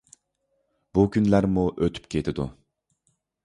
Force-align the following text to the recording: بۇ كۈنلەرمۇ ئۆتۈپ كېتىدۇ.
بۇ 0.97 1.03
كۈنلەرمۇ 1.17 1.67
ئۆتۈپ 1.69 2.11
كېتىدۇ. 2.17 2.51